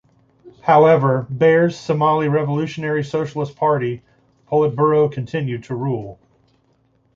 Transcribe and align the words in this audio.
However, 0.61 1.27
Barre's 1.29 1.79
Somali 1.79 2.27
Revolutionary 2.27 3.03
Socialist 3.03 3.55
Party 3.55 4.01
politburo 4.51 5.11
continued 5.11 5.65
to 5.65 5.75
rule. 5.75 6.17